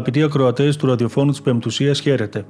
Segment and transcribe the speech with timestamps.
[0.00, 2.44] Αγαπητοί ακροατές του ραδιοφώνου της Πεμπτουσίας, χαίρετε.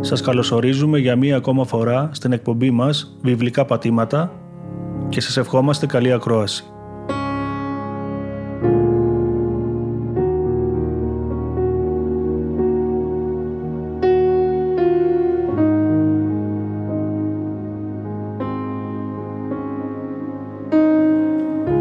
[0.00, 4.32] Σας καλωσορίζουμε για μία ακόμα φορά στην εκπομπή μας «Βιβλικά πατήματα»
[5.08, 6.64] και σας ευχόμαστε καλή ακρόαση.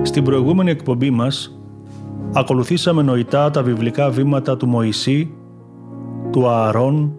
[0.02, 1.58] Στην προηγούμενη εκπομπή μας
[2.34, 5.34] ακολουθήσαμε νοητά τα βιβλικά βήματα του Μωυσή,
[6.32, 7.14] του Ααρών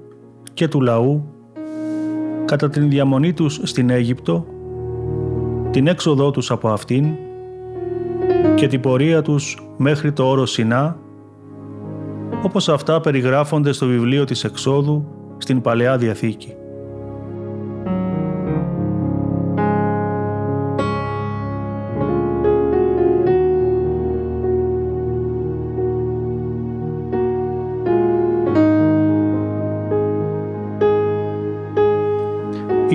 [0.55, 1.25] και του λαού
[2.45, 4.47] κατά την διαμονή τους στην Αίγυπτο,
[5.71, 7.07] την έξοδό τους από αυτήν
[8.55, 10.99] και την πορεία τους μέχρι το όρο Σινά,
[12.45, 15.07] όπως αυτά περιγράφονται στο βιβλίο της Εξόδου
[15.39, 16.55] στην Παλαιά Διαθήκη.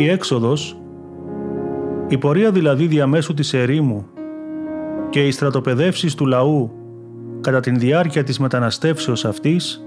[0.10, 0.78] Η έξοδος,
[2.08, 4.06] η πορεία δηλαδή διαμέσου της ερήμου
[5.10, 6.72] και οι στρατοπεδεύσεις του λαού
[7.42, 9.84] κατά την διάρκεια της μεταναστεύσεως αυτής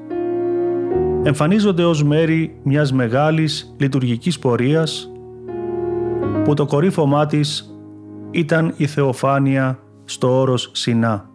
[1.22, 5.10] εμφανίζονται ως μέρη μιας μεγάλης λειτουργικής πορείας
[6.44, 7.76] που το κορύφωμά της
[8.30, 11.31] ήταν η θεοφάνεια στο όρος Σινά.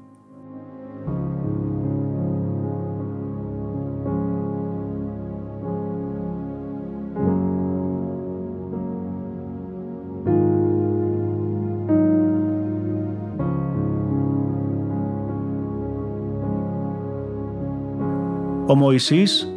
[18.70, 19.54] Ο Μωυσής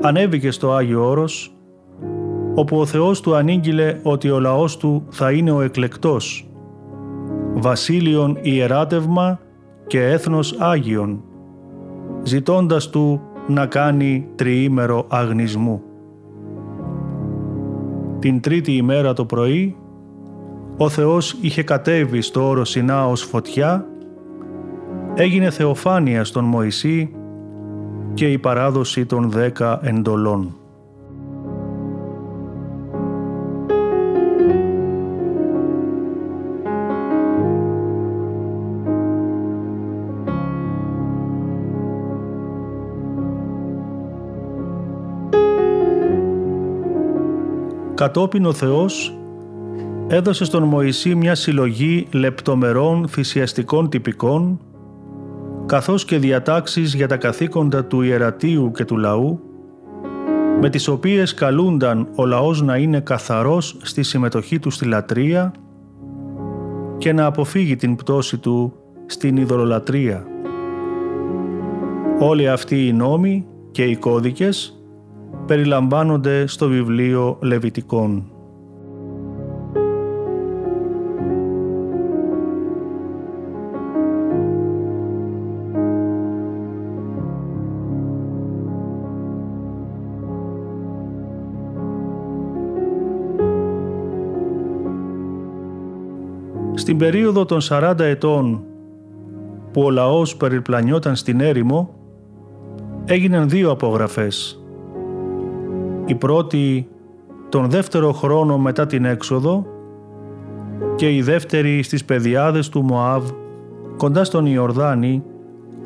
[0.00, 1.56] ανέβηκε στο Άγιο Όρος,
[2.54, 6.50] όπου ο Θεός του ανήγγειλε ότι ο λαός του θα είναι ο εκλεκτός,
[7.54, 9.40] βασίλειον ιεράτευμα
[9.86, 11.22] και έθνος Άγιον,
[12.22, 15.82] ζητώντας του να κάνει τριήμερο αγνισμού.
[18.18, 19.76] Την τρίτη ημέρα το πρωί,
[20.76, 23.86] ο Θεός είχε κατέβει στο όρο Σινά ως φωτιά,
[25.14, 27.12] έγινε θεοφάνεια στον Μωυσή
[28.14, 30.56] και η παράδοση των δέκα εντολών.
[47.98, 49.18] Κατόπιν ο Θεός
[50.08, 54.60] έδωσε στον Μωυσή μια συλλογή λεπτομερών θυσιαστικών τυπικών
[55.68, 59.40] καθώς και διατάξεις για τα καθήκοντα του ιερατείου και του λαού,
[60.60, 65.52] με τις οποίες καλούνταν ο λαός να είναι καθαρός στη συμμετοχή του στη λατρεία
[66.98, 68.72] και να αποφύγει την πτώση του
[69.06, 70.26] στην ειδωλολατρεία.
[72.18, 74.82] Όλοι αυτοί οι νόμοι και οι κώδικες
[75.46, 78.32] περιλαμβάνονται στο βιβλίο Λεβιτικών.
[96.78, 98.64] Στην περίοδο των 40 ετών
[99.72, 101.94] που ο λαός περιπλανιόταν στην έρημο,
[103.04, 104.62] έγιναν δύο απογραφές.
[106.06, 106.88] Η πρώτη
[107.48, 109.66] τον δεύτερο χρόνο μετά την έξοδο
[110.96, 113.30] και η δεύτερη στις πεδιάδες του Μωάβ
[113.96, 115.22] κοντά στον Ιορδάνη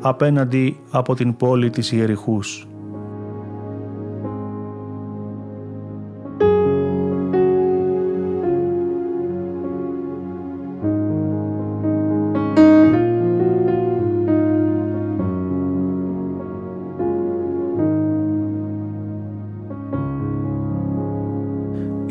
[0.01, 2.67] απέναντι από την πόλη της Ιεριχούς.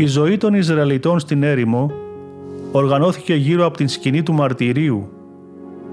[0.02, 1.90] Η ζωή των Ισραηλιτών στην έρημο
[2.72, 5.08] οργανώθηκε γύρω από την σκηνή του μαρτυρίου,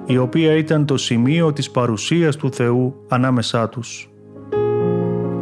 [0.05, 4.09] η οποία ήταν το σημείο της παρουσίας του Θεού ανάμεσά τους.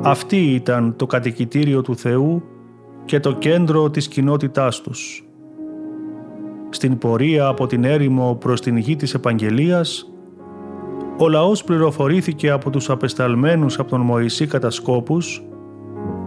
[0.02, 2.44] Αυτή ήταν το κατοικητήριο του Θεού
[3.06, 5.26] και το κέντρο της κοινότητάς τους.
[6.70, 10.12] Στην πορεία από την έρημο προς την γη της Επαγγελίας,
[11.18, 15.44] ο λαός πληροφορήθηκε από τους απεσταλμένους από τον Μωυσή κατασκόπους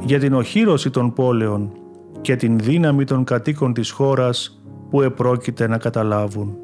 [0.00, 1.72] για την οχύρωση των πόλεων
[2.20, 6.56] και την δύναμη των κατοίκων της χώρας που επρόκειται να καταλάβουν.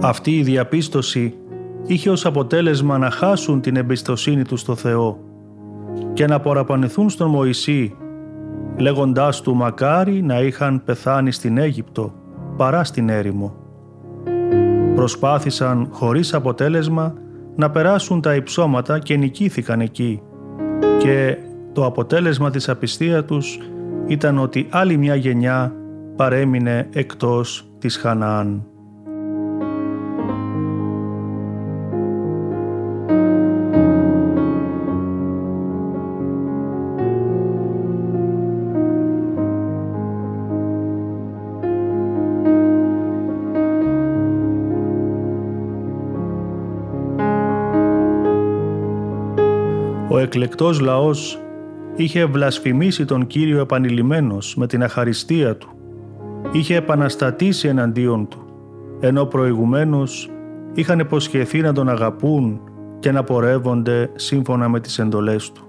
[0.00, 1.34] Αυτή η διαπίστωση
[1.88, 5.18] είχε ως αποτέλεσμα να χάσουν την εμπιστοσύνη τους στο Θεό
[6.12, 7.96] και να παραπανηθούν στον Μωυσή
[8.76, 12.12] λέγοντάς του μακάρι να είχαν πεθάνει στην Αίγυπτο
[12.56, 13.54] παρά στην έρημο.
[14.94, 17.14] Προσπάθησαν χωρίς αποτέλεσμα
[17.56, 20.22] να περάσουν τα υψώματα και νικήθηκαν εκεί
[20.98, 21.36] και
[21.72, 23.58] το αποτέλεσμα της απιστίας τους
[24.06, 25.72] ήταν ότι άλλη μια γενιά
[26.16, 28.66] παρέμεινε εκτός της Χαναάν.
[50.28, 51.38] Εκλεκτός λαός
[51.96, 55.68] είχε βλασφημίσει τον Κύριο επανειλημμένος με την αχαριστία του.
[56.52, 58.38] Είχε επαναστατήσει εναντίον του,
[59.00, 60.30] ενώ προηγουμένως
[60.74, 62.60] είχαν υποσχεθεί να τον αγαπούν
[62.98, 65.67] και να πορεύονται σύμφωνα με τις εντολές του.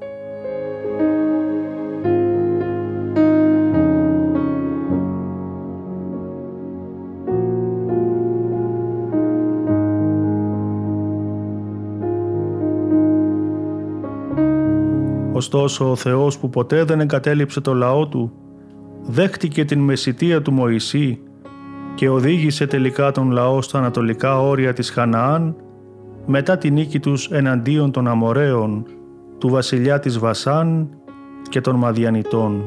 [15.39, 18.31] Ωστόσο ο Θεός που ποτέ δεν εγκατέλειψε το λαό του,
[19.01, 21.19] δέχτηκε την μεσητεία του Μωυσή
[21.95, 25.56] και οδήγησε τελικά τον λαό στα ανατολικά όρια της Χαναάν
[26.25, 28.86] μετά την νίκη τους εναντίον των Αμοραίων,
[29.38, 30.89] του βασιλιά της Βασάν
[31.50, 32.63] και των Μαδιανιτών.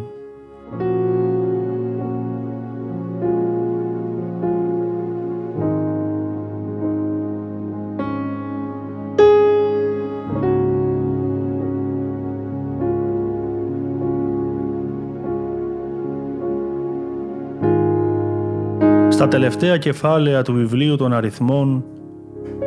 [19.22, 21.84] Στα τελευταία κεφάλαια του βιβλίου των αριθμών,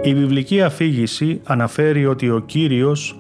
[0.04, 3.20] η βιβλική αφήγηση αναφέρει ότι ο Κύριος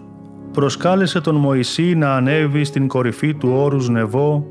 [0.52, 4.46] προσκάλεσε τον Μωυσή να ανέβει στην κορυφή του όρους Νεβό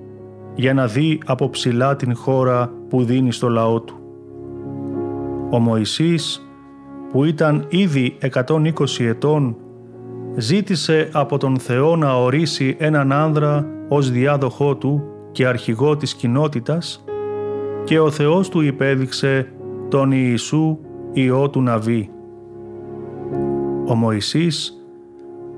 [0.54, 3.94] για να δει από ψηλά την χώρα που δίνει στο λαό του.
[5.50, 6.48] Ο Μωυσής,
[7.12, 9.56] που ήταν ήδη 120 ετών,
[10.36, 15.02] ζήτησε από τον Θεό να ορίσει έναν άνδρα ως διάδοχό του
[15.32, 17.04] και αρχηγό της κοινότητας
[17.84, 19.52] και ο Θεός του υπέδειξε
[19.88, 20.78] τον Ιησού
[21.12, 22.10] Υιό του Ναβί.
[23.86, 24.86] Ο Μωυσής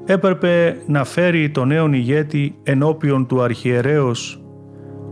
[0.04, 4.40] έπρεπε να φέρει τον νέον ηγέτη ενώπιον του αρχιερέως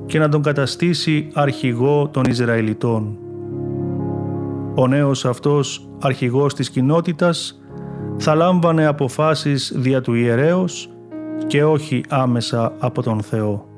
[0.07, 3.19] και να τον καταστήσει αρχηγό των Ισραηλιτών.
[4.75, 7.61] Ο νέος αυτός αρχηγός της κοινότητας
[8.17, 10.89] θα λάμβανε αποφάσεις δια του ιερέως
[11.47, 13.74] και όχι άμεσα από τον Θεό.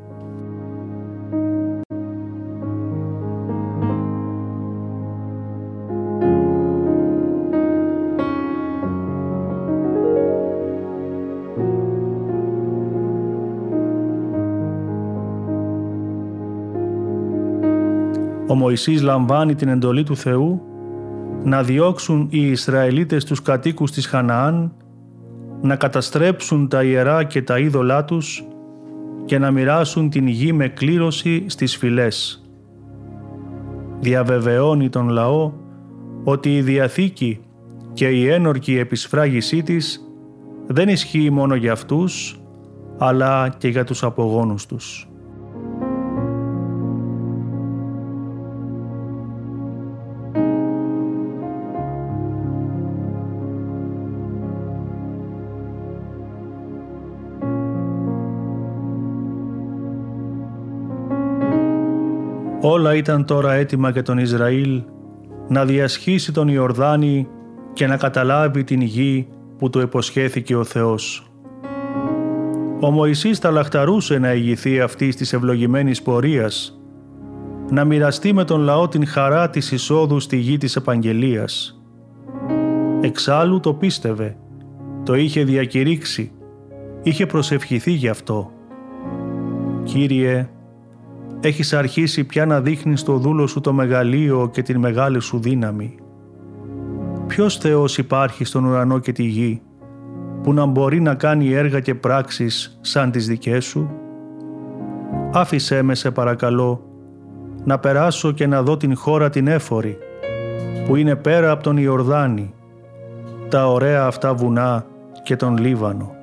[18.56, 20.60] Μωυσής λαμβάνει την εντολή του Θεού
[21.44, 24.72] να διώξουν οι Ισραηλίτες τους κατοίκους της Χαναάν,
[25.62, 28.44] να καταστρέψουν τα ιερά και τα είδωλά τους
[29.24, 32.44] και να μοιράσουν την γη με κλήρωση στις φυλές.
[34.00, 35.52] Διαβεβαιώνει τον λαό
[36.24, 37.40] ότι η Διαθήκη
[37.92, 40.00] και η ένορκη επισφράγησή της
[40.66, 42.40] δεν ισχύει μόνο για αυτούς,
[42.98, 45.08] αλλά και για τους απογόνους τους.
[62.68, 64.82] Όλα ήταν τώρα έτοιμα για τον Ισραήλ
[65.48, 67.28] να διασχίσει τον Ιορδάνη
[67.72, 71.30] και να καταλάβει την γη που του υποσχέθηκε ο Θεός.
[72.80, 76.80] Ο Μωυσής θα λαχταρούσε να ηγηθεί αυτής της ευλογημένης πορείας,
[77.70, 81.80] να μοιραστεί με τον λαό την χαρά της εισόδου στη γη της επαγγελίας.
[83.00, 84.36] Εξάλλου το πίστευε,
[85.04, 86.32] το είχε διακηρύξει,
[87.02, 88.50] είχε προσευχηθεί γι' αυτό.
[89.84, 90.48] «Κύριε,
[91.40, 95.94] έχεις αρχίσει πια να δείχνεις το δούλο σου το μεγαλείο και την μεγάλη σου δύναμη.
[97.26, 99.62] Ποιος Θεός υπάρχει στον ουρανό και τη γη,
[100.42, 103.90] που να μπορεί να κάνει έργα και πράξεις σαν τις δικές σου;
[105.32, 106.86] Άφησέ με σε παρακαλώ
[107.64, 109.98] να περάσω και να δω την χώρα την έφορη
[110.86, 112.54] που είναι πέρα από τον Ιορδάνη,
[113.48, 114.86] τα ωραία αυτά βουνά
[115.22, 116.15] και τον Λίβανο.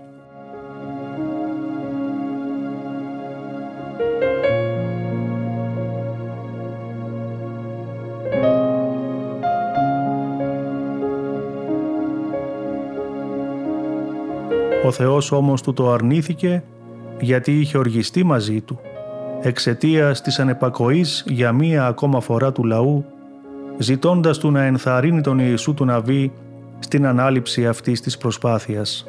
[14.93, 16.63] Θεός όμως του το αρνήθηκε
[17.19, 18.79] γιατί είχε οργιστεί μαζί του
[19.41, 23.05] εξαιτίας της ανεπακοής για μία ακόμα φορά του λαού
[23.77, 26.31] ζητώντας του να ενθαρρύνει τον Ιησού του Ναβί
[26.79, 29.05] στην ανάληψη αυτής της προσπάθειας.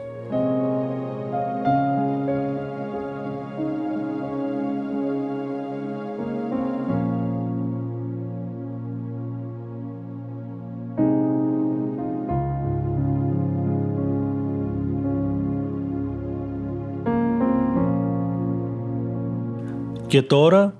[20.14, 20.74] Και τώρα,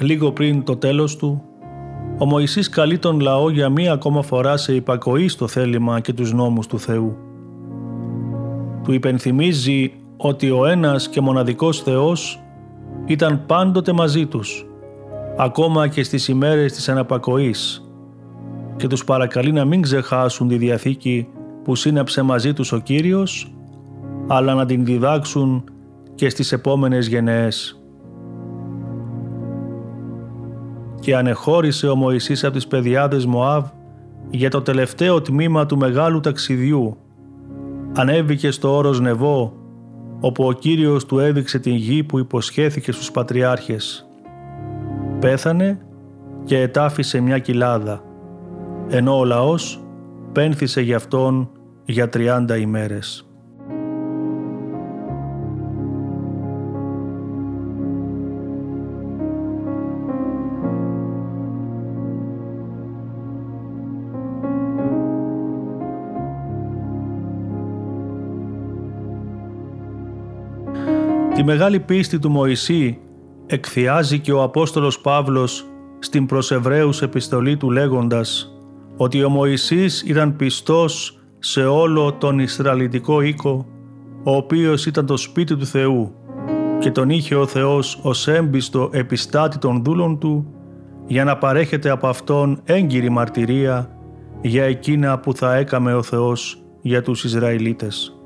[0.00, 1.42] λίγο πριν το τέλος του,
[2.18, 6.32] ο Μωυσής καλεί τον λαό για μία ακόμα φορά σε υπακοή στο θέλημα και τους
[6.32, 7.16] νόμους του Θεού.
[8.84, 12.42] Του υπενθυμίζει ότι ο ένας και μοναδικός Θεός
[13.06, 14.66] ήταν πάντοτε μαζί τους,
[15.36, 17.88] ακόμα και στις ημέρες της αναπακοής
[18.76, 21.28] και τους παρακαλεί να μην ξεχάσουν τη Διαθήκη
[21.64, 23.52] που σύναψε μαζί τους ο Κύριος,
[24.26, 25.64] αλλά να την διδάξουν
[26.14, 27.77] και στις επόμενες γενναίες.
[31.08, 33.66] Και ανεχώρησε ο Μωυσής από τις παιδιάδες Μωάβ
[34.30, 36.96] για το τελευταίο τμήμα του μεγάλου ταξιδιού.
[37.96, 39.52] Ανέβηκε στο όρος Νεβό,
[40.20, 44.08] όπου ο Κύριος του έδειξε την γη που υποσχέθηκε στους πατριάρχες.
[45.20, 45.80] Πέθανε
[46.44, 48.02] και ετάφησε μια κοιλάδα,
[48.88, 49.84] ενώ ο λαός
[50.32, 51.50] πένθησε για αυτόν
[51.84, 53.27] για 30 ημέρες.
[71.50, 72.98] Μεγάλη πίστη του Μωυσή
[73.46, 75.66] εκθιάζει και ο Απόστολος Παύλος
[75.98, 78.52] στην προς Εβραίους επιστολή του λέγοντας
[78.96, 83.66] ότι ο Μωυσής ήταν πιστός σε όλο τον Ισραηλιτικό οίκο
[84.24, 86.14] ο οποίος ήταν το σπίτι του Θεού
[86.78, 90.46] και τον είχε ο Θεός ως έμπιστο επιστάτη των δούλων του
[91.06, 93.90] για να παρέχεται από Αυτόν έγκυρη μαρτυρία
[94.40, 98.17] για εκείνα που θα έκαμε ο Θεός για τους Ισραηλίτες.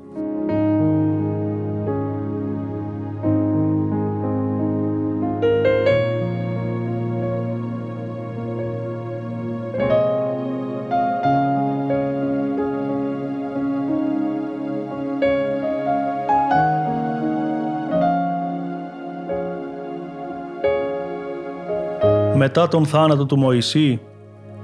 [22.55, 23.99] Μετά τον θάνατο του Μωυσή,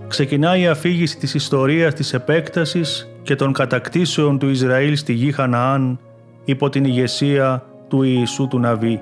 [0.08, 6.00] ξεκινάει η αφήγηση της ιστορίας της επέκτασης και των κατακτήσεων του Ισραήλ στη γη Χαναάν
[6.46, 9.02] υπό την ηγεσία του Ιησού του Ναβί.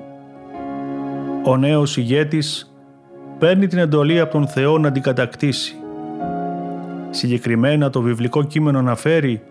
[1.46, 2.76] Ο νέος ηγέτης
[3.40, 5.76] παίρνει την εντολή από τον Θεό να την κατακτήσει.
[7.10, 9.42] Συγκεκριμένα το βιβλικό κείμενο αναφέρει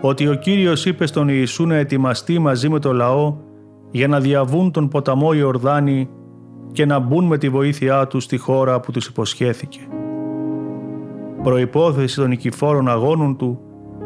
[0.00, 3.36] ότι ο Κύριος είπε στον Ιησού να ετοιμαστεί μαζί με το λαό
[3.90, 6.08] για να διαβούν τον ποταμό Ιορδάνη
[6.78, 9.80] και να μπουν με τη βοήθειά τους στη χώρα που τους υποσχέθηκε.
[11.42, 13.60] Προϋπόθεση των νικηφόρων αγώνων του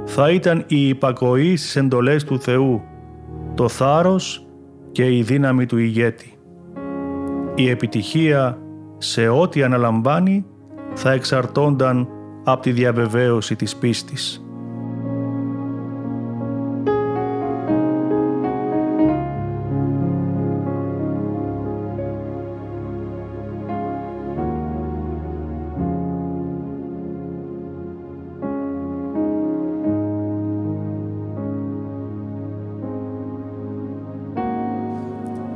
[0.05, 2.83] θα ήταν η υπακοή στις εντολές του Θεού,
[3.55, 4.47] το θάρρος
[4.93, 6.39] και η δύναμη του ηγέτη.
[7.55, 8.59] Η επιτυχία
[8.99, 10.47] σε ό,τι αναλαμβάνει
[10.95, 12.09] θα εξαρτώνταν
[12.45, 14.42] από τη διαβεβαίωση της πίστης.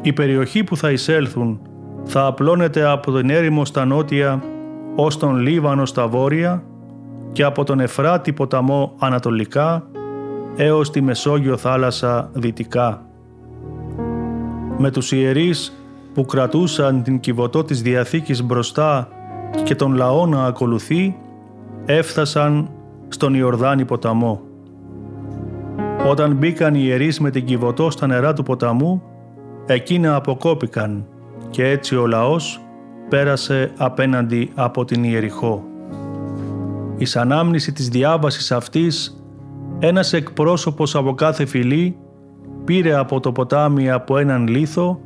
[0.06, 1.60] Η περιοχή που θα εισέλθουν
[2.04, 4.42] θα απλώνεται από τον έρημο στα νότια
[4.96, 6.62] ως τον Λίβανο στα βόρεια
[7.32, 9.90] και από τον Εφράτη ποταμό ανατολικά
[10.56, 13.06] έως τη Μεσόγειο θάλασσα δυτικά.
[14.78, 15.72] με τους ιερείς
[16.14, 19.08] που κρατούσαν την κυβωτό της Διαθήκης μπροστά
[19.62, 21.16] και τον λαό να ακολουθεί,
[21.84, 22.68] έφτασαν
[23.08, 24.40] στον Ιορδάνη ποταμό.
[26.08, 29.02] Όταν μπήκαν οι ιερείς με την κυβωτό στα νερά του ποταμού,
[29.66, 31.06] εκείνα αποκόπηκαν
[31.50, 32.60] και έτσι ο λαός
[33.08, 35.64] πέρασε απέναντι από την Ιεριχώ.
[36.96, 39.24] Η ανάμνηση της διάβασης αυτής,
[39.78, 41.96] ένας εκπρόσωπος από κάθε φυλή
[42.64, 45.00] πήρε από το ποτάμι από έναν λίθο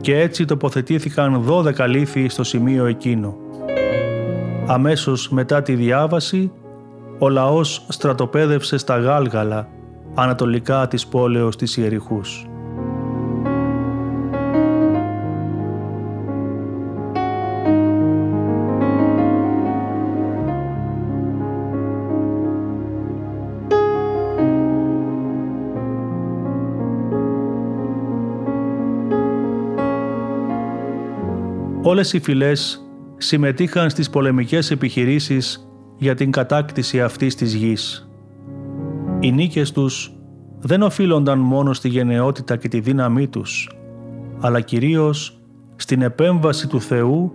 [0.00, 3.36] και έτσι τοποθετήθηκαν δώδεκα λίθοι στο σημείο εκείνο.
[4.66, 6.52] Αμέσως μετά τη διάβαση,
[7.18, 9.68] ο λαός στρατοπέδευσε στα Γάλγαλα,
[10.14, 12.49] ανατολικά της πόλεως της Ιεριχούς.
[31.90, 32.84] Όλες οι φυλές
[33.16, 38.08] συμμετείχαν στις πολεμικές επιχειρήσεις για την κατάκτηση αυτής της γης.
[39.20, 40.12] Οι νίκες τους
[40.60, 43.70] δεν οφείλονταν μόνο στη γενναιότητα και τη δύναμή τους,
[44.40, 45.40] αλλά κυρίως
[45.76, 47.32] στην επέμβαση του Θεού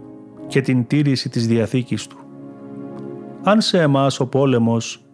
[0.48, 2.18] και την τήρηση της Διαθήκης Του.
[3.44, 5.06] Αν σε εμάς ο πόλεμος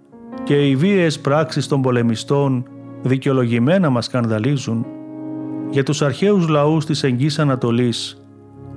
[0.43, 2.67] και οι βίαιες πράξεις των πολεμιστών
[3.01, 4.85] δικαιολογημένα μας σκανδαλίζουν,
[5.69, 8.20] για τους αρχαίους λαούς της Εγγύης Ανατολής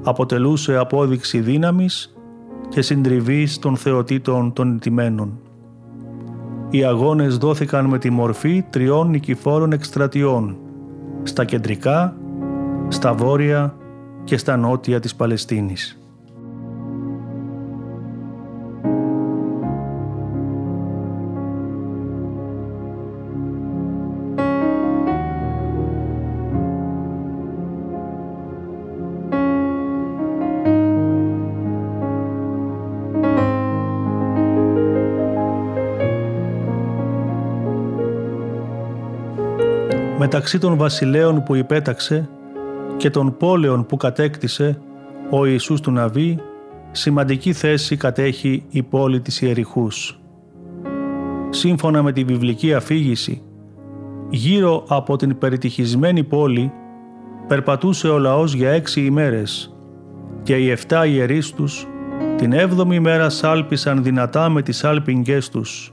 [0.04, 2.14] αποτελούσε απόδειξη δύναμης
[2.68, 5.38] και συντριβής των θεοτήτων των ιτημένων.
[6.70, 10.56] Οι αγώνες δόθηκαν με τη μορφή τριών νικηφόρων εκστρατιών
[11.22, 12.16] στα κεντρικά,
[12.88, 13.74] στα βόρεια
[14.24, 16.03] και στα νότια της Παλαιστίνης.
[40.44, 42.28] Μεταξύ των βασιλέων που υπέταξε
[42.96, 44.78] και των πόλεων που κατέκτησε
[45.30, 46.38] ο Ιησούς του Ναβί,
[46.90, 50.20] σημαντική θέση κατέχει η πόλη της Ιεριχούς.
[51.50, 53.42] Σύμφωνα με τη βιβλική αφήγηση,
[54.30, 56.72] γύρω από την περιτυχισμένη πόλη
[57.48, 59.76] περπατούσε ο λαός για έξι ημέρες
[60.42, 61.86] και οι εφτά ιερείς τους
[62.36, 65.92] την έβδομη μέρα σάλπισαν δυνατά με τις σάλπιγγές τους.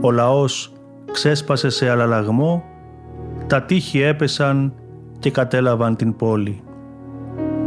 [0.00, 0.72] Ο λαός
[1.12, 2.70] ξέσπασε σε αλλαλαγμό
[3.52, 4.72] τα τείχη έπεσαν
[5.18, 6.62] και κατέλαβαν την πόλη.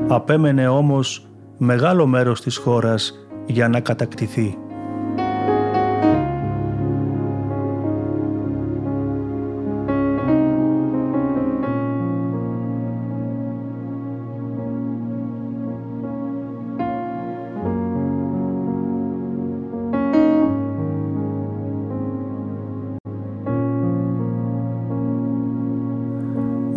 [0.07, 4.57] Απέμενε όμως μεγάλο μέρος της χώρας για να κατακτηθεί.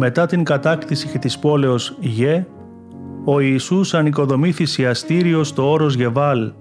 [0.01, 2.47] Μετά την κατάκτηση και της πόλεως Γε,
[3.25, 6.53] ο Ιησούς ανοικοδομεί θυσιαστήριο στο όρος Γεβάλ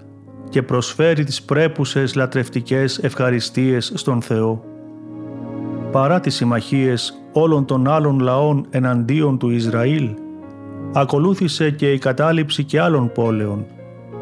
[0.48, 4.64] και προσφέρει τις πρέπουσες λατρευτικές ευχαριστίες στον Θεό.
[5.92, 10.08] Παρά τις συμμαχίες όλων των άλλων λαών εναντίον του Ισραήλ,
[10.92, 13.66] ακολούθησε και η κατάληψη και άλλων πόλεων,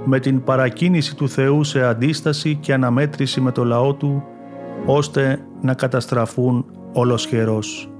[0.04, 4.22] με την παρακίνηση του Θεού σε αντίσταση και αναμέτρηση με το λαό του,
[4.86, 7.90] ώστε να καταστραφούν ολοσχερός.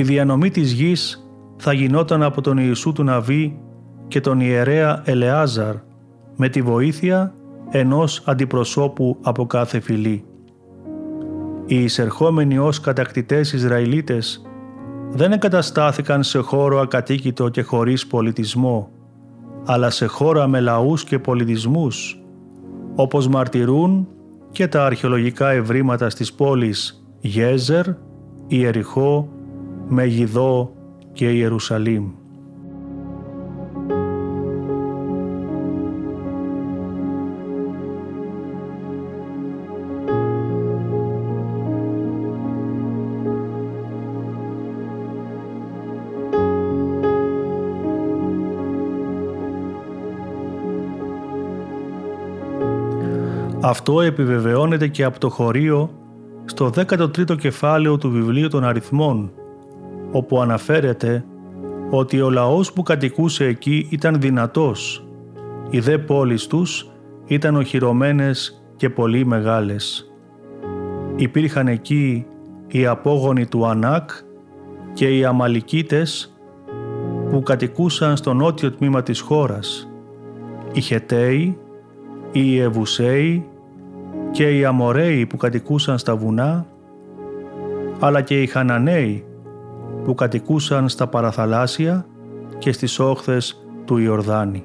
[0.00, 3.60] Η διανομή της γης θα γινόταν από τον Ιησού του Ναβί
[4.08, 5.74] και τον ιερέα Ελεάζαρ
[6.36, 7.34] με τη βοήθεια
[7.70, 10.24] ενός αντιπροσώπου από κάθε φυλή.
[11.66, 14.42] Οι εισερχόμενοι ως κατακτητές Ισραηλίτες
[15.10, 18.90] δεν εγκαταστάθηκαν σε χώρο ακατοίκητο και χωρίς πολιτισμό,
[19.66, 22.22] αλλά σε χώρα με λαούς και πολιτισμούς,
[22.94, 24.08] όπως μαρτυρούν
[24.52, 27.86] και τα αρχαιολογικά ευρήματα στις πόλεις Γέζερ,
[28.46, 29.28] Ιεριχώ
[29.92, 30.72] Μεγιδό
[31.12, 32.10] και Ιερουσαλήμ.
[53.60, 55.90] Αυτό επιβεβαιώνεται και από το χωρίο
[56.44, 59.32] στο δέκατο τρίτο κεφάλαιο του βιβλίου των αριθμών
[60.12, 61.24] όπου αναφέρεται
[61.90, 65.04] ότι ο λαός που κατοικούσε εκεί ήταν δυνατός,
[65.70, 66.90] οι δε πόλεις τους
[67.26, 70.12] ήταν οχυρωμένες και πολύ μεγάλες.
[71.16, 72.26] Υπήρχαν εκεί
[72.66, 74.10] οι απόγονοι του Ανάκ
[74.92, 76.34] και οι Αμαλικίτες
[77.30, 79.90] που κατοικούσαν στο νότιο τμήμα της χώρας,
[80.72, 81.58] οι Χεταίοι,
[82.32, 83.48] οι Εβουσαίοι
[84.30, 86.66] και οι Αμοραίοι που κατοικούσαν στα βουνά,
[87.98, 89.24] αλλά και οι Χαναναίοι
[90.04, 92.06] που κατοικούσαν στα παραθαλάσσια
[92.58, 94.64] και στις όχθες του Ιορδάνη.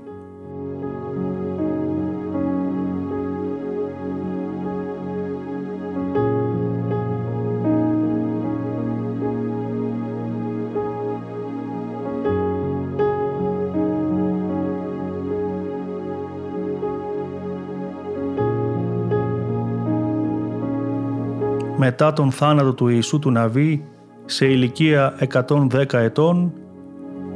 [21.86, 23.86] μετά τον θάνατο του Ιησού του Ναβί
[24.26, 26.54] σε ηλικία 110 ετών,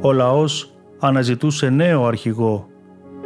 [0.00, 2.66] ο λαός αναζητούσε νέο αρχηγό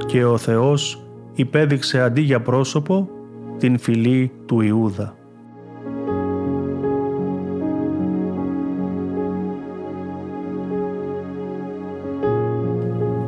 [0.06, 1.02] και ο Θεός
[1.34, 3.08] υπέδειξε αντί για πρόσωπο
[3.58, 5.16] την φυλή του Ιούδα.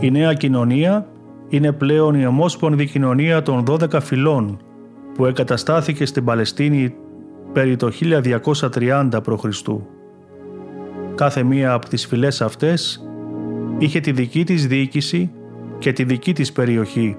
[0.01, 1.07] Η νέα κοινωνία
[1.49, 4.61] είναι πλέον η ομόσπονδη κοινωνία των 12 φυλών
[5.15, 6.95] που εγκαταστάθηκε στην Παλαιστίνη
[7.53, 9.45] περί το 1230 π.Χ.
[11.17, 13.09] Κάθε μία από τις φυλές αυτές
[13.79, 15.31] είχε τη δική της διοίκηση
[15.79, 17.17] και τη δική της περιοχή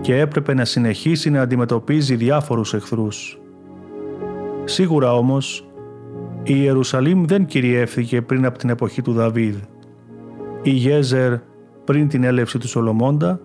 [0.00, 3.40] και έπρεπε να συνεχίσει να αντιμετωπίζει διάφορους εχθρούς.
[4.64, 5.68] Σίγουρα όμως,
[6.42, 9.56] η Ιερουσαλήμ δεν κυριεύθηκε πριν από την εποχή του Δαβίδ.
[10.62, 11.34] Η Γέζερ
[11.84, 13.40] πριν την έλευση του Σολομώντα,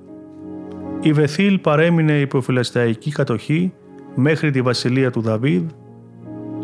[1.01, 3.73] η Βεθήλ παρέμεινε υπό φυλασταϊκή κατοχή
[4.15, 5.63] μέχρι τη βασιλεία του Δαβίδ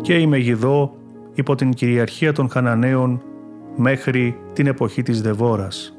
[0.02, 0.94] και η Μεγιδό
[1.40, 3.22] υπό την κυριαρχία των Χαναναίων
[3.76, 5.99] μέχρι την εποχή της Δεβόρας.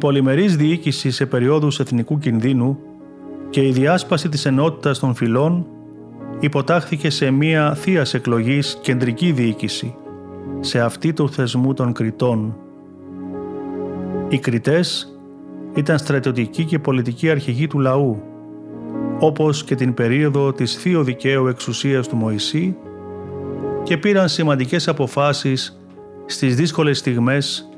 [0.00, 2.78] Πολυμερής διοίκηση σε περιόδους εθνικού κινδύνου
[3.50, 5.66] και η διάσπαση της ενότητας των φυλών
[6.40, 9.94] υποτάχθηκε σε μία θείας εκλογής κεντρική διοίκηση,
[10.60, 12.56] σε αυτή του θεσμού των Κριτών.
[14.28, 15.18] Οι Κριτές
[15.74, 18.22] ήταν στρατιωτικοί και πολιτικοί αρχηγοί του λαού,
[19.18, 22.76] όπως και την περίοδο της θείο δικαίου εξουσίας του Μωυσή
[23.82, 25.80] και πήραν σημαντικές αποφάσεις
[26.26, 27.69] στις δύσκολες στιγμές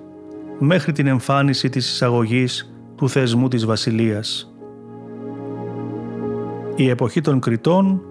[0.59, 4.55] μέχρι την εμφάνιση της εισαγωγής του θεσμού της βασιλείας.
[6.77, 8.03] Η εποχή των Κριτών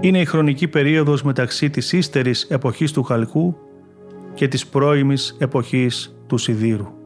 [0.00, 3.56] είναι η χρονική περίοδος μεταξύ της ύστερης εποχής του Χαλκού
[4.34, 7.03] και της πρώιμης εποχής του Σιδήρου.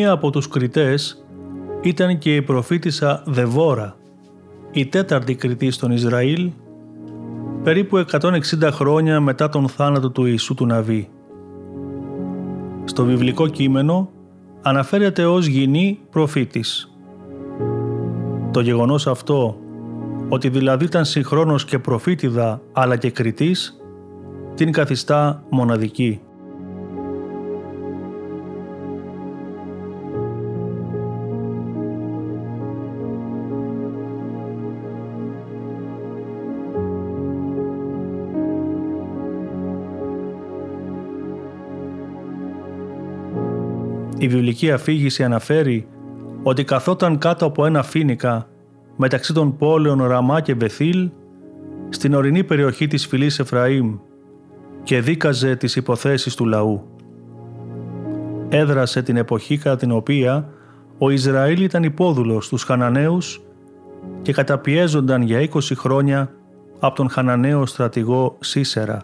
[0.00, 1.24] Μία από τους κριτές
[1.82, 3.96] ήταν και η προφήτησα Δεβόρα,
[4.72, 6.50] η τέταρτη κριτή στον Ισραήλ,
[7.62, 11.08] περίπου 160 χρόνια μετά τον θάνατο του Ιησού του Ναβί.
[12.84, 14.10] Στο βιβλικό κείμενο
[14.62, 16.94] αναφέρεται ως γυνή προφήτης.
[18.50, 19.58] Το γεγονός αυτό,
[20.28, 23.80] ότι δηλαδή ήταν συγχρόνως και προφήτηδα αλλά και κριτής,
[24.54, 26.20] την καθιστά μοναδική.
[44.22, 45.88] Η βιβλική αφήγηση αναφέρει
[46.42, 48.48] ότι καθόταν κάτω από ένα φίνικα
[48.96, 51.10] μεταξύ των πόλεων Ραμά και Βεθήλ
[51.88, 53.96] στην ορεινή περιοχή της φυλής Εφραήμ
[54.82, 56.86] και δίκαζε τις υποθέσεις του λαού.
[58.48, 60.48] Έδρασε την εποχή κατά την οποία
[60.98, 63.42] ο Ισραήλ ήταν υπόδουλος στους Χαναναίους
[64.22, 66.32] και καταπιέζονταν για 20 χρόνια
[66.78, 69.02] από τον Χαναναίο στρατηγό Σίσερα.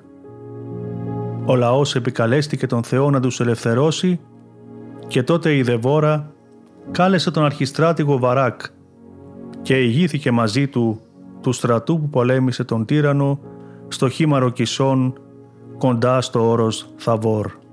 [1.44, 4.20] Ο λαός επικαλέστηκε τον Θεό να τους ελευθερώσει
[5.06, 6.32] και τότε η Δεβόρα
[6.90, 8.60] κάλεσε τον αρχιστράτηγο Βαράκ
[9.62, 11.00] και ηγήθηκε μαζί του
[11.40, 13.38] του στρατού που πολέμησε τον τύρανο
[13.88, 15.14] στο χήμαρο Κισών
[15.78, 17.65] κοντά στο όρος Θαβόρ.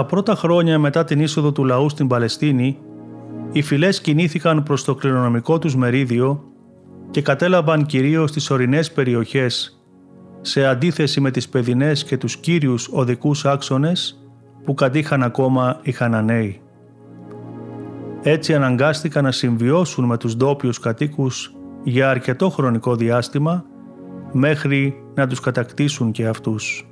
[0.00, 2.78] Τα πρώτα χρόνια μετά την είσοδο του λαού στην Παλαιστίνη,
[3.52, 6.44] οι φυλές κινήθηκαν προς το κληρονομικό τους μερίδιο
[7.10, 9.82] και κατέλαβαν κυρίως τις ορεινές περιοχές,
[10.40, 14.28] σε αντίθεση με τις παιδινές και τους κύριους οδικούς άξονες
[14.64, 16.60] που κατήχαν ακόμα οι Χαναναίοι.
[18.22, 23.64] Έτσι αναγκάστηκαν να συμβιώσουν με τους ντόπιους κατοίκους για αρκετό χρονικό διάστημα
[24.32, 26.89] μέχρι να τους κατακτήσουν και αυτούς.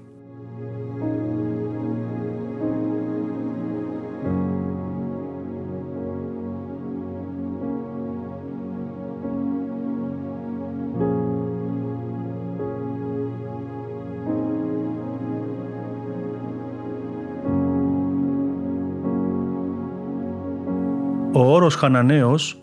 [21.38, 22.62] Ο όρος Χαναναίος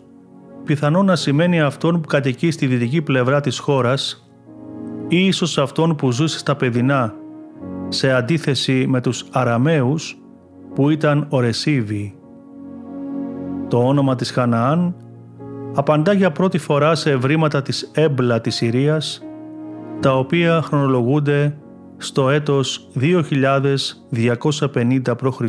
[0.64, 4.30] πιθανόν να σημαίνει αυτόν που κατοικεί στη δυτική πλευρά της χώρας
[5.08, 7.14] ή ίσως αυτόν που ζούσε στα παιδινά
[7.88, 10.18] σε αντίθεση με τους Αραμαίους
[10.74, 12.14] που ήταν Ορεσίβοι.
[13.68, 14.94] Το όνομα της Χαναάν
[15.74, 19.22] απαντά για πρώτη φορά σε ευρήματα της έμπλα της Συρίας
[20.00, 21.56] τα οποία χρονολογούνται
[21.96, 25.40] στο έτος 2250 π.Χ.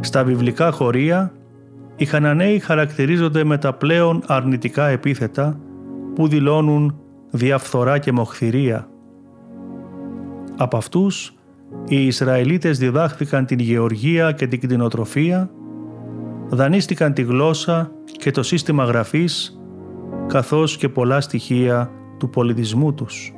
[0.00, 1.32] Στα βιβλικά χωρία,
[1.96, 5.60] οι Χαναναίοι χαρακτηρίζονται με τα πλέον αρνητικά επίθετα
[6.14, 6.98] που δηλώνουν
[7.30, 8.88] διαφθορά και μοχθηρία.
[10.56, 11.34] Από αυτούς,
[11.88, 15.50] οι Ισραηλίτες διδάχθηκαν την γεωργία και την κτηνοτροφία,
[16.48, 19.60] δανείστηκαν τη γλώσσα και το σύστημα γραφής,
[20.26, 23.32] καθώς και πολλά στοιχεία του πολιτισμού τους.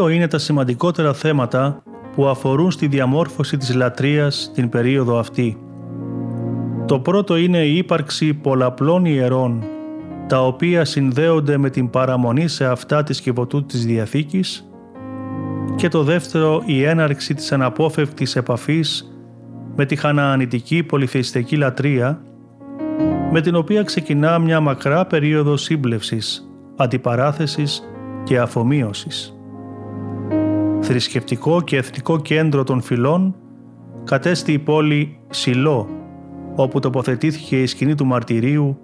[0.00, 1.82] Δύο είναι τα σημαντικότερα θέματα
[2.14, 5.58] που αφορούν στη διαμόρφωση της λατρείας την περίοδο αυτή.
[6.86, 9.64] Το πρώτο είναι η ύπαρξη πολλαπλών ιερών,
[10.26, 14.70] τα οποία συνδέονται με την παραμονή σε αυτά της Κιβωτού της Διαθήκης
[15.76, 19.14] και το δεύτερο η έναρξη της αναπόφευκτης επαφής
[19.76, 22.22] με τη χαναανιτική πολυθεϊστική λατρεία
[23.32, 27.82] με την οποία ξεκινά μια μακρά περίοδο σύμπλευσης, αντιπαράθεσης
[28.24, 29.34] και αφομοίωσης
[30.90, 33.34] θρησκευτικό και εθνικό κέντρο των φυλών
[34.04, 35.88] κατέστη η πόλη Σιλό,
[36.54, 38.78] όπου τοποθετήθηκε η σκηνή του μαρτυρίου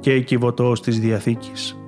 [0.00, 1.79] και η κυβωτός της Διαθήκης.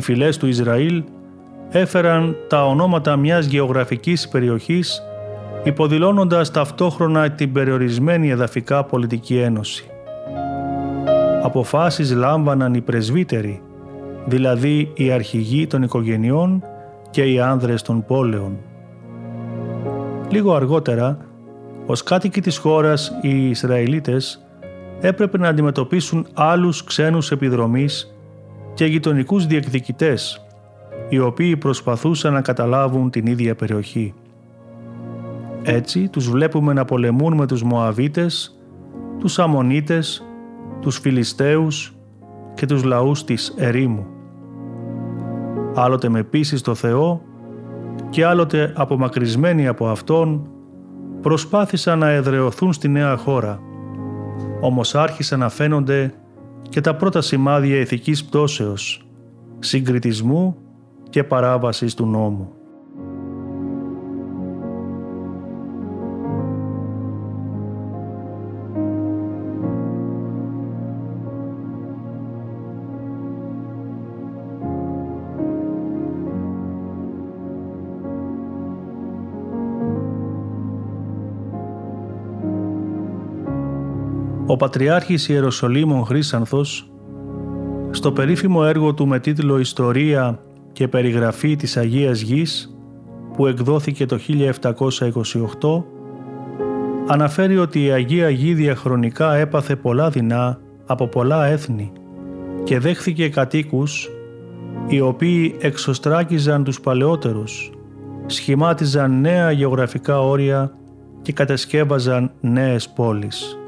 [0.00, 1.02] Οι φυλές του Ισραήλ
[1.70, 5.02] έφεραν τα ονόματα μιας γεωγραφικής περιοχής
[5.64, 9.84] υποδηλώνοντας ταυτόχρονα την περιορισμένη εδαφικά πολιτική ένωση.
[11.42, 13.62] Αποφάσεις λάμβαναν οι πρεσβύτεροι,
[14.26, 16.62] δηλαδή οι αρχηγοί των οικογενειών
[17.10, 18.58] και οι άνδρες των πόλεων.
[20.28, 21.18] Λίγο αργότερα,
[21.86, 24.46] ως κάτοικοι της χώρας οι Ισραηλίτες
[25.00, 28.14] έπρεπε να αντιμετωπίσουν άλλους ξένους επιδρομής
[28.80, 30.46] και γειτονικούς διεκδικητές,
[31.08, 34.14] οι οποίοι προσπαθούσαν να καταλάβουν την ίδια περιοχή.
[35.62, 38.58] Έτσι τους βλέπουμε να πολεμούν με τους Μωαβίτες,
[39.18, 40.24] τους Αμονίτες,
[40.80, 41.94] τους Φιλιστέους
[42.54, 44.06] και τους λαούς της Ερήμου.
[45.74, 47.22] Άλλοτε με πίστη στο Θεό
[48.10, 50.48] και άλλοτε απομακρυσμένοι από Αυτόν
[51.20, 53.60] προσπάθησαν να εδρεωθούν στη νέα χώρα,
[54.60, 56.14] όμως άρχισαν να φαίνονται
[56.70, 59.06] και τα πρώτα σημάδια ηθικής πτώσεως,
[59.58, 60.56] συγκριτισμού
[61.10, 62.52] και παράβασης του νόμου.
[84.50, 86.90] Ο Πατριάρχης Ιεροσολύμων Χρύσανθος
[87.90, 90.38] Στο περίφημο έργο του με τίτλο «Ιστορία
[90.72, 92.76] και περιγραφή της Αγίας Γης»
[93.36, 95.82] που εκδόθηκε το 1728
[97.06, 101.92] αναφέρει ότι η Αγία Γη διαχρονικά έπαθε πολλά δεινά από πολλά έθνη
[102.64, 104.10] και δέχθηκε κατοίκους
[104.86, 107.72] οι οποίοι εξωστράκιζαν τους παλαιότερους,
[108.26, 110.74] σχημάτιζαν νέα γεωγραφικά όρια
[111.22, 113.59] και κατεσκεύαζαν νέες πόλεις.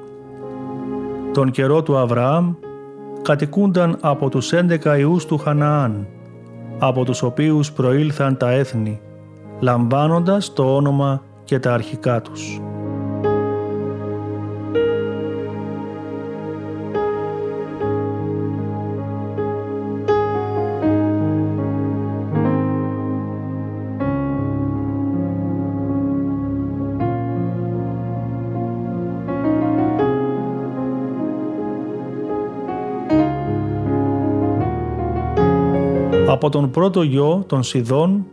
[1.33, 2.55] Τον καιρό του Αβραάμ
[3.23, 6.07] κατοικούνταν από τους 11 ιούς του Χαναάν,
[6.79, 9.01] από τους οποίους προήλθαν τα έθνη,
[9.61, 12.61] λαμβάνοντας το όνομα και τα αρχικά τους.
[36.43, 38.27] Από τον πρώτο γιο των Σιδών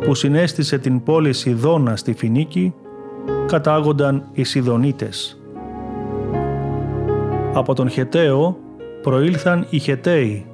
[0.00, 2.74] που συνέστησε την πόλη Σιδώνα στη Φινίκη
[3.46, 5.40] κατάγονταν οι Σιδονίτες.
[7.52, 8.56] Από τον Χεταίο
[9.02, 10.46] προήλθαν οι Χεταίοι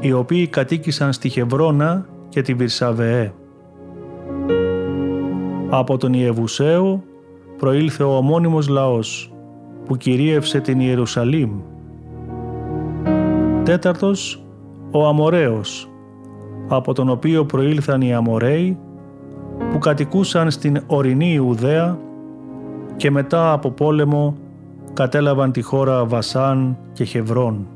[0.00, 3.32] οι οποίοι κατοίκησαν στη Χευρώνα και τη Βυρσαβεέ.
[5.68, 7.02] Από τον Ιεβουσαίο
[7.56, 9.32] προήλθε ο ομώνυμος λαός
[9.84, 11.50] που κυρίευσε την Ιερουσαλήμ.
[13.62, 14.45] Τέταρτος
[14.98, 15.90] ο Αμοραίος,
[16.68, 18.78] από τον οποίο προήλθαν οι Αμοραίοι
[19.72, 21.98] που κατοικούσαν στην ορεινή Ιουδαία
[22.96, 24.36] και μετά από πόλεμο
[24.92, 27.66] κατέλαβαν τη χώρα Βασάν και Χευρών.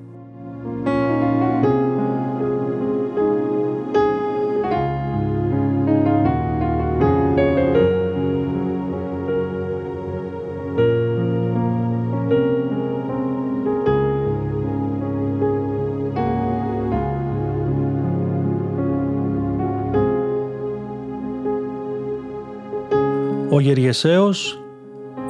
[23.60, 24.60] Ο Γεργεσαίος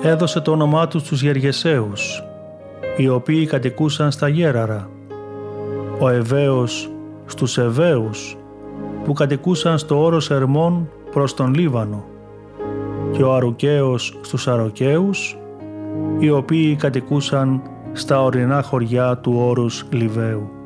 [0.02, 2.22] έδωσε το όνομά τους στους Γεργεσαίους,
[2.96, 4.88] οι οποίοι κατοικούσαν στα Γέραρα.
[5.98, 6.90] Ο Εβαίος
[7.26, 8.36] στους Εβαίους,
[9.04, 12.04] που κατοικούσαν στο όρος Ερμών προς τον Λίβανο
[13.12, 15.38] και ο Αρουκαίος στους Αροκαίους,
[16.18, 17.62] οι οποίοι κατοικούσαν
[17.92, 20.60] στα ορεινά χωριά του όρους Λιβαίου.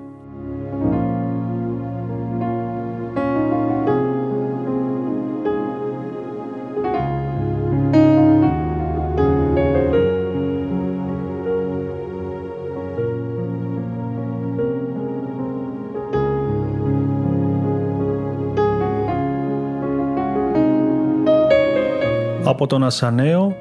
[22.64, 23.56] Από τον Ασανέο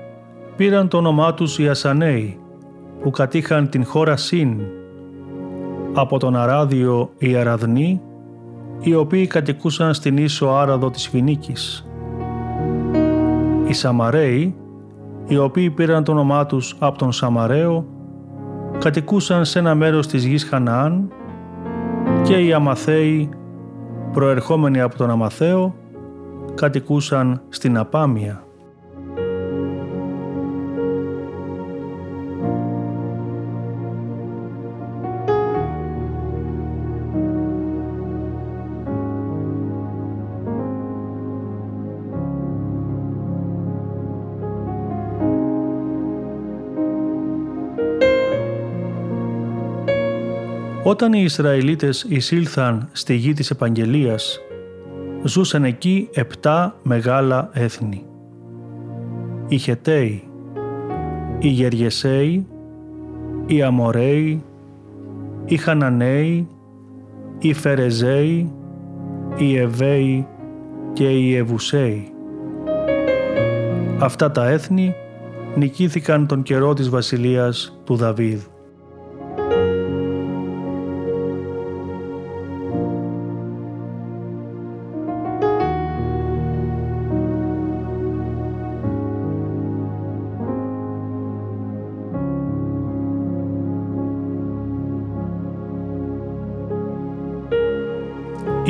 [0.56, 2.40] πήραν το όνομά τους οι Ασανέοι,
[3.02, 4.60] που κατήχαν την χώρα Συν.
[5.94, 8.02] Από τον Αράδιο οι Αραδνοί,
[8.80, 11.88] οι οποίοι κατοικούσαν στην ίσο Άραδο της Φινίκης.
[13.68, 14.56] Οι Σαμαραίοι,
[15.28, 17.86] οι οποίοι πήραν το όνομά τους από τον Σαμαραίο,
[18.78, 21.12] κατοικούσαν σε ένα μέρος της γης Χαναάν
[22.24, 23.30] και οι Αμαθαίοι,
[24.12, 25.76] προερχόμενοι από τον Αμαθαίο,
[26.56, 28.44] κατοικούσαν στην Απάμια.
[50.94, 54.40] Όταν οι Ισραηλίτες εισήλθαν στη γη της Επαγγελίας,
[55.24, 58.06] ζούσαν εκεί επτά μεγάλα έθνη.
[59.48, 60.24] Οι Χεταίοι,
[61.40, 62.48] οι Γεργεσαίοι,
[63.46, 64.44] οι Αμοραίοι,
[65.46, 66.48] οι Χαναναίοι,
[67.40, 68.52] οι Φερεζαίοι,
[69.38, 70.28] οι Εβαίοι
[70.94, 72.14] και οι Εβουσαίοι.
[74.00, 74.96] Αυτά τα έθνη
[75.56, 78.42] νικήθηκαν τον καιρό της βασιλείας του Δαβίδ.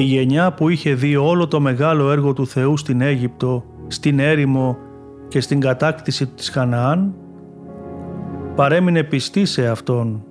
[0.04, 4.78] Η γενιά που είχε δει όλο το μεγάλο έργο του Θεού στην Αίγυπτο, στην έρημο
[5.28, 7.14] και στην κατάκτηση της Χαναάν,
[8.56, 10.24] παρέμεινε πιστή σε Αυτόν.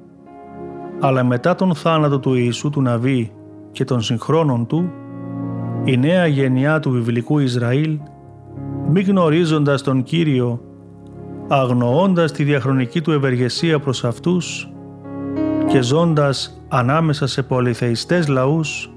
[1.00, 3.32] Αλλά μετά τον θάνατο του Ιησού του Ναβί
[3.72, 4.90] και των συγχρόνων του,
[5.84, 7.98] η νέα γενιά του βιβλικού Ισραήλ,
[8.88, 10.60] μη γνωρίζοντας τον Κύριο,
[11.48, 14.72] αγνοώντας τη διαχρονική του ευεργεσία προς αυτούς
[15.66, 18.92] και ζώντας ανάμεσα σε πολυθεϊστές λαούς,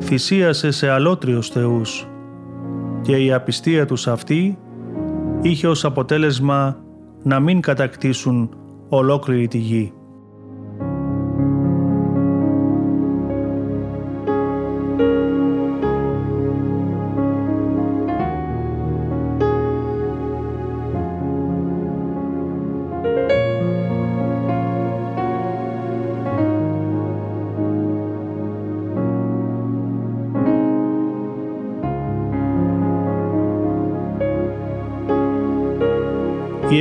[0.00, 2.08] θυσίασε σε αλότριους θεούς
[3.02, 4.58] και η απιστία τους αυτή
[5.42, 6.76] είχε ως αποτέλεσμα
[7.22, 8.50] να μην κατακτήσουν
[8.88, 9.92] ολόκληρη τη γη.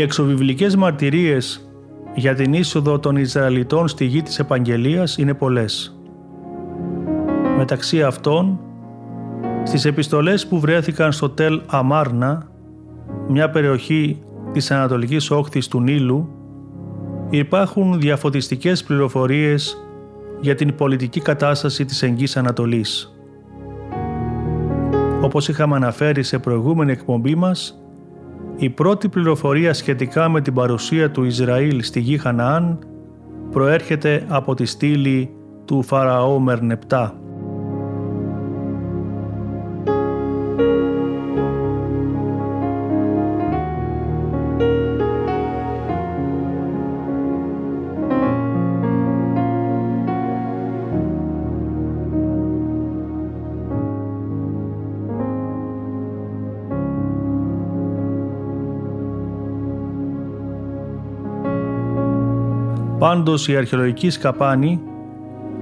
[0.09, 1.69] Εξωβιβλικές μαρτυρίες
[2.15, 5.99] για την είσοδο των Ισραηλιτών στη γη της Επαγγελίας είναι πολλές.
[7.57, 8.59] Μεταξύ αυτών,
[9.63, 12.49] στις επιστολές που βρέθηκαν στο Τελ Αμάρνα,
[13.27, 16.29] μια περιοχή της ανατολικής όχθης του Νείλου,
[17.29, 19.77] υπάρχουν διαφωτιστικές πληροφορίες
[20.41, 23.19] για την πολιτική κατάσταση της Εγγύης Ανατολής.
[25.21, 27.83] Όπως είχαμε αναφέρει σε προηγούμενη εκπομπή μας,
[28.61, 32.79] η πρώτη πληροφορία σχετικά με την παρουσία του Ισραήλ στη γη Χαναάν
[33.51, 35.33] προέρχεται από τη στήλη
[35.65, 37.18] του Φαραώ Μερνεπτά.
[63.19, 64.81] Πάντως η αρχαιολογική σκαπάνη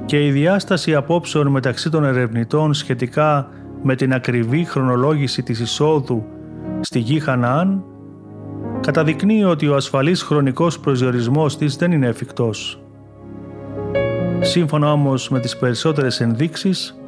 [0.05, 3.49] και η διάσταση απόψεων μεταξύ των ερευνητών σχετικά
[3.83, 6.25] με την ακριβή χρονολόγηση της εισόδου
[6.81, 7.83] στη γη Χαναάν
[8.81, 12.81] καταδεικνύει ότι ο ασφαλής χρονικός προσδιορισμός της δεν είναι εφικτός.
[14.39, 16.99] Σύμφωνα όμως με τις περισσότερες ενδείξεις,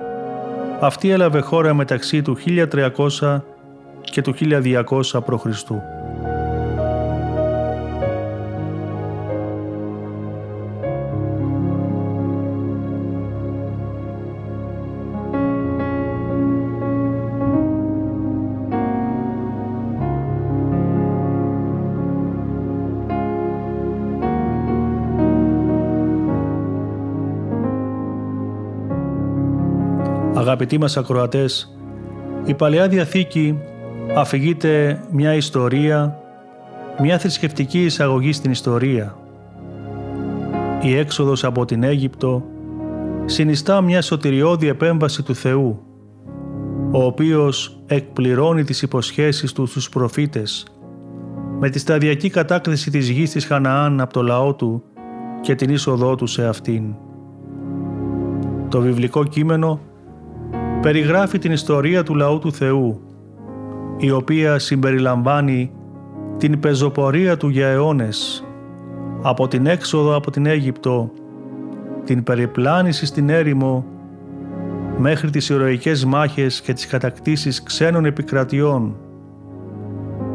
[0.80, 2.38] αυτή έλαβε χώρα μεταξύ του
[3.20, 3.42] 1300
[4.02, 4.84] και του 1200
[5.26, 5.46] π.Χ.
[30.72, 31.78] Αγαπητοί μας ακροατές,
[32.46, 33.60] η Παλαιά Διαθήκη
[34.16, 36.20] αφηγείται μια ιστορία,
[37.02, 39.16] μια θρησκευτική εισαγωγή στην ιστορία.
[40.82, 42.44] Η έξοδος από την Αίγυπτο
[43.26, 45.80] συνιστά μια σωτηριώδη επέμβαση του Θεού,
[46.92, 50.66] ο οποίος εκπληρώνει τις υποσχέσεις του στους προφήτες
[51.60, 54.84] με τη σταδιακή κατάκριση της γης της Χαναάν από το λαό του
[55.42, 56.84] και την είσοδό του σε αυτήν.
[58.70, 59.80] Το βιβλικό κείμενο
[60.82, 63.02] περιγράφει την ιστορία του λαού του Θεού,
[63.98, 65.72] η οποία συμπεριλαμβάνει
[66.38, 68.46] την πεζοπορία του για αιώνες,
[69.22, 71.12] από την έξοδο από την Αίγυπτο,
[72.04, 73.86] την περιπλάνηση στην έρημο,
[74.98, 78.96] μέχρι τις ηρωικές μάχες και τις κατακτήσεις ξένων επικρατιών,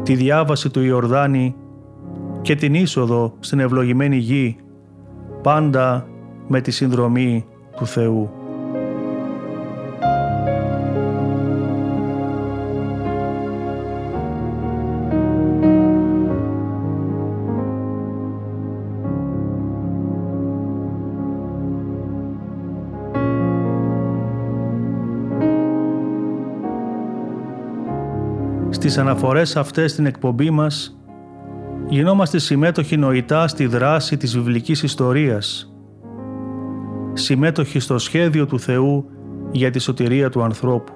[0.03, 1.55] τη διάβαση του Ιορδάνη
[2.41, 4.55] και την είσοδο στην ευλογημένη γη,
[5.41, 6.07] πάντα
[6.47, 8.34] με τη συνδρομή του Θεού.
[28.95, 30.97] Στις αναφορές αυτές στην εκπομπή μας
[31.87, 35.73] γινόμαστε συμμέτοχοι νοητά στη δράση της βιβλικής ιστορίας,
[37.13, 39.05] συμμέτοχοι στο σχέδιο του Θεού
[39.51, 40.91] για τη σωτηρία του ανθρώπου.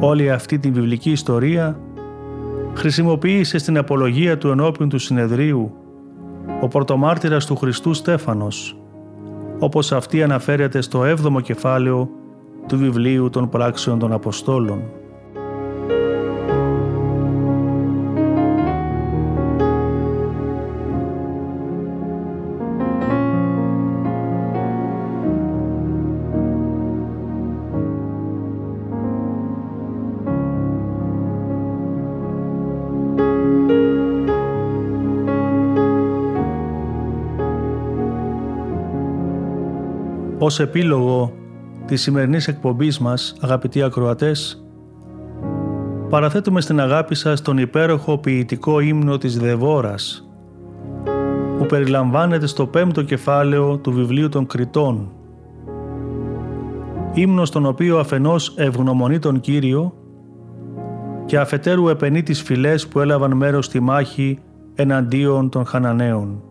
[0.00, 1.80] Όλη αυτή την βιβλική ιστορία
[2.74, 5.72] χρησιμοποίησε στην απολογία του ενώπιον του συνεδρίου
[6.60, 8.78] ο πρωτομάρτυρας του Χριστού Στέφανος,
[9.58, 12.08] όπως αυτή αναφέρεται στο 7ο κεφάλαιο
[12.68, 14.82] του βιβλίου των πράξεων των Αποστόλων.
[40.50, 41.32] Ως επίλογο
[41.86, 44.64] της σημερινής εκπομπής μας, αγαπητοί ακροατές,
[46.08, 50.28] παραθέτουμε στην αγάπη σας τον υπέροχο ποιητικό ύμνο της Δεβόρας,
[51.58, 55.10] που περιλαμβάνεται στο πέμπτο κεφάλαιο του βιβλίου των Κριτών.
[57.14, 59.94] Ύμνος τον οποίο αφενός ευγνωμονεί τον Κύριο
[61.26, 64.38] και αφετέρου επενεί τις φυλές που έλαβαν μέρος στη μάχη
[64.74, 66.42] εναντίον των Χαναναίων.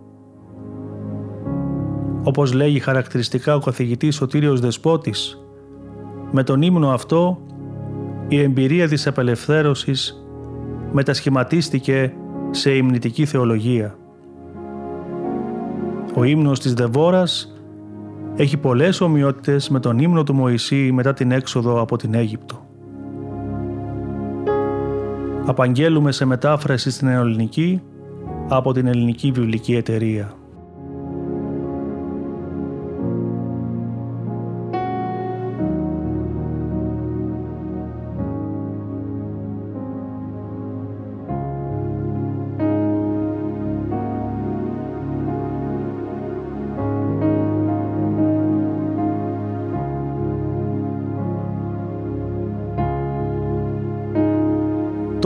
[2.24, 5.43] Όπως λέγει χαρακτηριστικά ο καθηγητής Σωτήριος Δεσπότης,
[6.32, 7.41] με τον ύμνο αυτό
[8.28, 10.24] η εμπειρία της απελευθέρωσης
[10.91, 12.13] μετασχηματίστηκε
[12.51, 13.97] σε υμνητική θεολογία.
[16.15, 17.53] Ο ύμνος της Δεβόρας
[18.36, 22.65] έχει πολλές ομοιότητες με τον ύμνο του Μωυσή μετά την έξοδο από την Αίγυπτο.
[25.45, 27.82] Απαγγέλουμε σε μετάφραση στην ελληνική
[28.47, 30.38] από την Ελληνική Βιβλική Εταιρεία.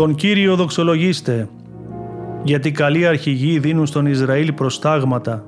[0.03, 1.49] Τον Κύριο δοξολογήστε,
[2.43, 5.45] γιατί καλοί αρχηγοί δίνουν στον Ισραήλ προστάγματα,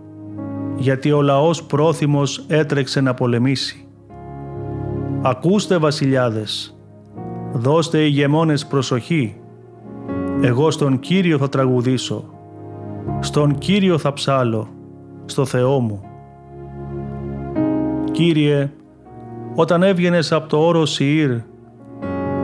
[0.77, 3.87] γιατί ο λαός πρόθυμος έτρεξε να πολεμήσει.
[5.21, 6.77] Ακούστε βασιλιάδες,
[7.53, 9.35] δώστε ηγεμόνες προσοχή,
[10.41, 12.23] εγώ στον Κύριο θα τραγουδήσω,
[13.19, 14.67] στον Κύριο θα ψάλω,
[15.25, 16.03] στο Θεό μου.
[18.11, 18.71] Κύριε,
[19.55, 21.31] όταν έβγαινες από το όρο Σιήρ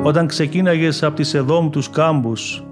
[0.03, 2.63] όταν ξεκίναγες από τις Εδόμ τους κάμπους,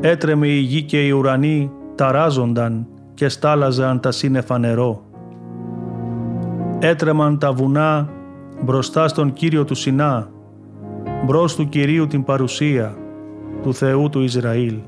[0.00, 5.02] έτρεμε η γη και οι ουρανοί ταράζονταν και στάλαζαν τα σύννεφα νερό.
[6.78, 8.08] Έτρεμαν τα βουνά
[8.62, 10.30] μπροστά στον Κύριο του Σινά,
[11.24, 12.96] μπρος του Κυρίου την παρουσία
[13.62, 14.78] του Θεού του Ισραήλ.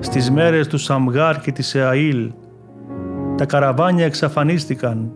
[0.00, 2.32] Στις μέρες του Σαμγάρ και της Εαήλ,
[3.36, 5.12] τα καραβάνια εξαφανίστηκαν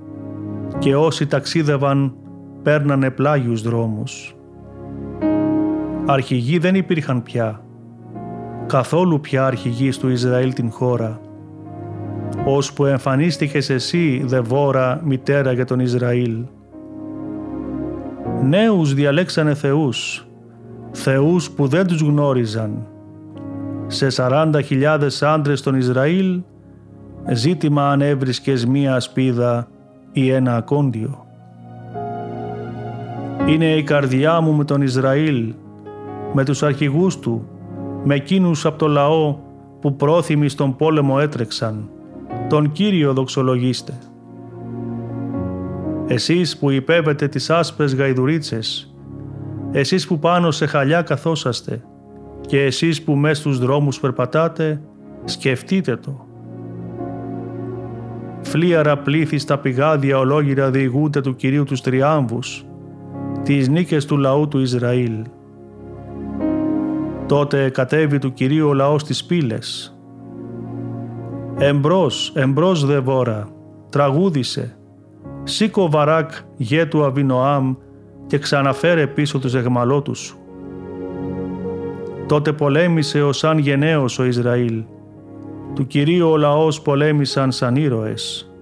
[0.78, 2.14] και όσοι ταξίδευαν
[2.66, 4.36] παίρνανε πλάγιους δρόμους.
[6.06, 7.60] Αρχηγοί δεν υπήρχαν πια,
[8.66, 11.20] καθόλου πια αρχηγοί του Ισραήλ την χώρα,
[12.46, 16.44] ώσπου εμφανίστηκες εσύ, Δεβόρα, μητέρα για τον Ισραήλ.
[18.42, 20.28] Νέους διαλέξανε θεούς,
[20.90, 22.86] θεούς που δεν τους γνώριζαν.
[23.86, 26.40] Σε σαράντα χιλιάδες άντρες των Ισραήλ,
[27.32, 29.68] ζήτημα αν έβρισκες μία ασπίδα
[30.12, 31.25] ή ένα ακόντιο.
[33.46, 35.54] Είναι η καρδιά μου με τον Ισραήλ,
[36.32, 37.48] με τους αρχηγούς του,
[38.04, 39.36] με εκείνους από το λαό
[39.80, 41.90] που πρόθυμοι στον πόλεμο έτρεξαν.
[42.48, 43.98] Τον Κύριο δοξολογήστε.
[46.06, 48.94] Εσείς που υπέβετε τις άσπρες γαϊδουρίτσες,
[49.72, 51.84] εσείς που πάνω σε χαλιά καθόσαστε
[52.40, 54.80] και εσείς που μες στους δρόμους περπατάτε,
[55.24, 56.26] σκεφτείτε το.
[58.42, 62.66] Φλίαρα πλήθη στα πηγάδια ολόγυρα διηγούνται του Κυρίου τους τριάμβους,
[63.46, 65.24] τις νίκες του λαού του Ισραήλ.
[67.26, 69.96] Τότε κατέβη του Κυρίου ο λαός της πύλες.
[71.58, 73.48] «Εμπρός, εμπρός Δεβόρα,
[73.90, 74.76] τραγούδισε,
[75.42, 77.74] σήκω βαράκ γέ του Αβινοάμ
[78.26, 80.38] και ξαναφέρε πίσω τους εγμαλώτους σου».
[82.26, 84.84] Τότε πολέμησε ο σαν γενναίος ο Ισραήλ.
[85.74, 88.52] Του Κυρίου ο λαός πολέμησαν σαν ήρωες.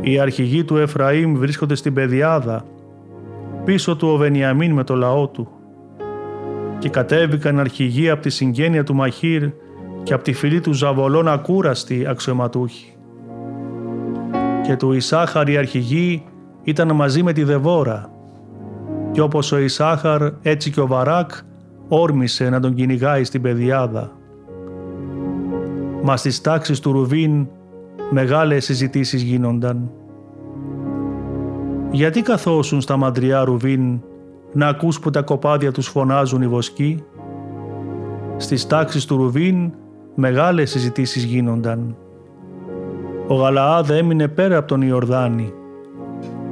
[0.00, 2.64] Οι αρχηγοί του Εφραήμ βρίσκονται στην πεδιάδα
[3.64, 5.48] πίσω του ο Βενιαμίν με το λαό του.
[6.78, 9.48] Και κατέβηκαν αρχηγοί από τη συγγένεια του Μαχήρ
[10.02, 12.96] και από τη φυλή του Ζαβολών ακούραστοι αξιωματούχοι.
[14.62, 16.24] Και του Ισάχαρ οι αρχηγοί
[16.62, 18.10] ήταν μαζί με τη Δεβόρα
[19.12, 21.30] και όπως ο Ισάχαρ έτσι και ο Βαράκ
[21.88, 24.12] όρμησε να τον κυνηγάει στην πεδιάδα.
[26.02, 27.48] Μα στις τάξεις του Ρουβίν
[28.10, 29.90] μεγάλες συζητήσεις γίνονταν
[31.90, 34.00] γιατί καθόσουν στα μαντριά Ρουβίν
[34.52, 37.04] να ακούς που τα κοπάδια τους φωνάζουν οι βοσκοί;
[38.36, 39.72] Στις τάξεις του Ρουβίν
[40.14, 41.96] μεγάλες συζητήσεις γίνονταν.
[43.28, 45.52] Ο Γαλαάδ έμεινε πέρα από τον Ιορδάνη.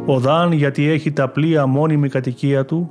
[0.06, 2.90] Ο Δάν γιατί έχει τα πλοία μόνιμη κατοικία του.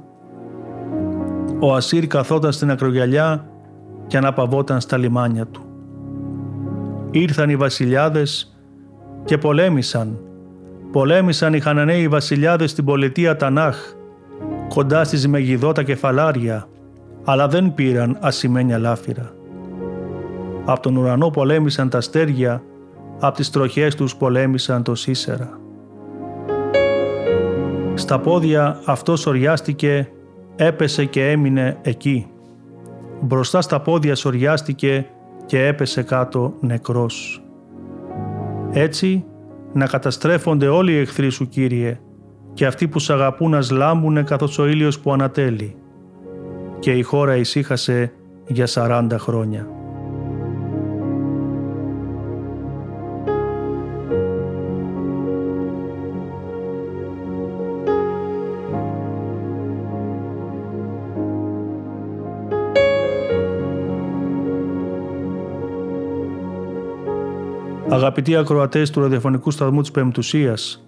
[1.59, 3.49] Ο Ασύρ καθόταν στην ακρογιαλιά
[4.07, 5.61] και αναπαυόταν στα λιμάνια του.
[7.11, 8.57] Ήρθαν οι βασιλιάδες
[9.25, 10.26] και πολέμησαν
[10.91, 13.77] πολέμησαν οι Χαναναίοι βασιλιάδες στην πολιτεία Τανάχ,
[14.67, 16.67] κοντά στις Μεγιδότα κεφαλάρια,
[17.23, 19.31] αλλά δεν πήραν ασημένια λάφυρα.
[20.65, 22.63] Από τον ουρανό πολέμησαν τα αστέρια,
[23.19, 25.59] από τις τροχές τους πολέμησαν το Σίσερα.
[27.93, 30.11] Στα πόδια αυτός σοριάστηκε,
[30.55, 32.27] έπεσε και έμεινε εκεί.
[33.21, 35.05] Μπροστά στα πόδια σοριάστηκε
[35.45, 37.43] και έπεσε κάτω νεκρός.
[38.71, 39.25] Έτσι
[39.73, 41.99] να καταστρέφονται όλοι οι εχθροί σου Κύριε
[42.53, 45.75] και αυτοί που σ' αγαπούν να σλάμπουνε καθώς ο ήλιος που ανατέλει.
[46.79, 48.13] Και η χώρα ησύχασε
[48.47, 49.76] για σαράντα χρόνια.
[68.07, 70.87] Αγαπητοί ακροατές του ραδιοφωνικού σταθμού της Πεμπτουσίας,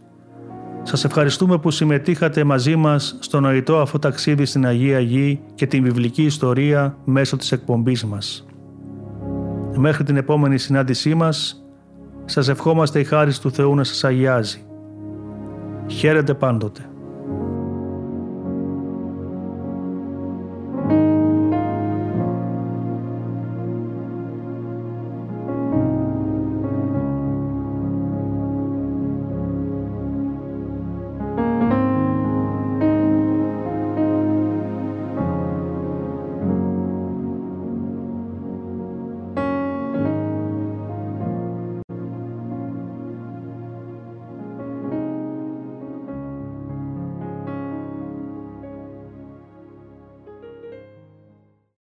[0.84, 5.84] σας ευχαριστούμε που συμμετείχατε μαζί μας στο νοητό αυτό ταξίδι στην Αγία Γη και την
[5.84, 8.45] βιβλική ιστορία μέσω της εκπομπής μας.
[9.76, 11.63] Μέχρι την επόμενη συνάντησή μας,
[12.26, 14.65] σας ευχόμαστε η χάρη του Θεού να σας αγιάζει.
[15.88, 16.89] Χαίρετε πάντοτε.